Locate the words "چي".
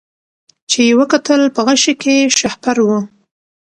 0.69-0.79